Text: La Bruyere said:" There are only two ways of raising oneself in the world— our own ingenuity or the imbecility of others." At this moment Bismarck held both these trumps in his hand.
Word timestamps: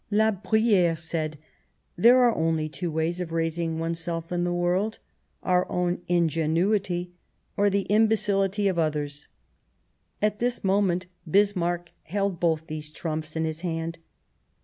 La 0.09 0.31
Bruyere 0.31 0.95
said:" 0.97 1.37
There 1.95 2.23
are 2.23 2.33
only 2.35 2.67
two 2.67 2.89
ways 2.89 3.19
of 3.21 3.31
raising 3.31 3.77
oneself 3.77 4.31
in 4.31 4.43
the 4.43 4.51
world— 4.51 4.97
our 5.53 5.69
own 5.71 6.01
ingenuity 6.07 7.11
or 7.55 7.69
the 7.69 7.81
imbecility 7.83 8.67
of 8.67 8.79
others." 8.79 9.27
At 10.19 10.39
this 10.39 10.63
moment 10.63 11.05
Bismarck 11.29 11.91
held 12.05 12.39
both 12.39 12.65
these 12.65 12.89
trumps 12.89 13.35
in 13.35 13.43
his 13.45 13.61
hand. 13.61 13.99